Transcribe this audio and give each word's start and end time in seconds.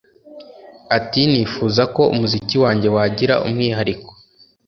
Ati 0.97 1.21
“Nifuza 1.31 1.83
ko 1.95 2.01
umuziki 2.13 2.55
wanjye 2.63 2.87
wagira 2.95 3.35
umwihariko 3.45 4.11